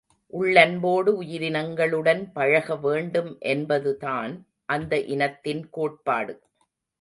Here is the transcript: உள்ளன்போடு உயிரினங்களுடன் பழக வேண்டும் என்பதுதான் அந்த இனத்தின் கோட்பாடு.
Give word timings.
உள்ளன்போடு 0.33 1.11
உயிரினங்களுடன் 1.15 2.31
பழக 2.31 2.75
வேண்டும் 2.77 3.37
என்பதுதான் 3.45 4.33
அந்த 4.69 4.99
இனத்தின் 5.07 5.69
கோட்பாடு. 5.69 6.35